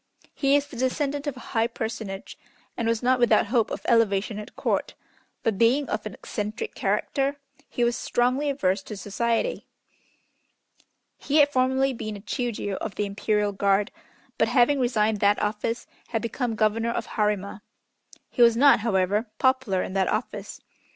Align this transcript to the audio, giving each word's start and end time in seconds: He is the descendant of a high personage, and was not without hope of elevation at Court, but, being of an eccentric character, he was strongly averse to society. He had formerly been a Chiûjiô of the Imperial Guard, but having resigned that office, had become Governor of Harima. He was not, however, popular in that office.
He 0.33 0.55
is 0.55 0.65
the 0.65 0.75
descendant 0.77 1.27
of 1.27 1.37
a 1.37 1.51
high 1.53 1.67
personage, 1.67 2.35
and 2.75 2.87
was 2.87 3.03
not 3.03 3.19
without 3.19 3.45
hope 3.45 3.69
of 3.69 3.83
elevation 3.85 4.39
at 4.39 4.55
Court, 4.55 4.95
but, 5.43 5.59
being 5.59 5.87
of 5.89 6.07
an 6.07 6.15
eccentric 6.15 6.73
character, 6.73 7.37
he 7.69 7.83
was 7.83 7.95
strongly 7.95 8.49
averse 8.49 8.81
to 8.81 8.97
society. 8.97 9.67
He 11.19 11.37
had 11.37 11.49
formerly 11.53 11.93
been 11.93 12.17
a 12.17 12.19
Chiûjiô 12.19 12.77
of 12.77 12.95
the 12.95 13.05
Imperial 13.05 13.51
Guard, 13.51 13.91
but 14.39 14.47
having 14.47 14.79
resigned 14.79 15.19
that 15.19 15.39
office, 15.39 15.85
had 16.07 16.23
become 16.23 16.55
Governor 16.55 16.89
of 16.89 17.05
Harima. 17.09 17.61
He 18.31 18.41
was 18.41 18.57
not, 18.57 18.79
however, 18.79 19.27
popular 19.37 19.83
in 19.83 19.93
that 19.93 20.07
office. 20.07 20.61